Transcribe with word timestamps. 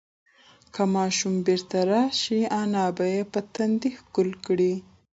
که 0.73 0.81
ماشوم 0.95 1.35
بیرته 1.45 1.79
راشي، 1.91 2.39
انا 2.61 2.85
به 2.97 3.05
یې 3.13 3.21
په 3.31 3.39
تندي 3.53 3.89
ښکل 3.99 4.29
کړي. 4.45 4.73